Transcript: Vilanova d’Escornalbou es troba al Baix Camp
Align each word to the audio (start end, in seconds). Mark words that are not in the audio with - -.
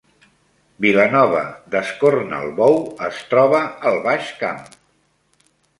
Vilanova 0.85 1.43
d’Escornalbou 1.75 2.81
es 3.11 3.23
troba 3.35 3.63
al 3.91 4.03
Baix 4.11 4.35
Camp 4.43 4.69